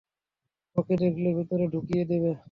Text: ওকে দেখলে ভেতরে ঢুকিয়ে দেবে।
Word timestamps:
ওকে 0.75 0.95
দেখলে 0.97 1.29
ভেতরে 1.37 1.65
ঢুকিয়ে 1.73 2.03
দেবে। 2.05 2.31